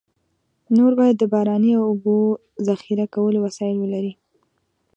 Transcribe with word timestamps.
نور 0.77 0.91
باید 0.99 1.15
د 1.19 1.23
باراني 1.33 1.71
اوبو 1.85 2.17
ذخیره 2.67 3.05
کولو 3.15 3.37
وسایل 3.45 3.77
ولري. 3.79 4.13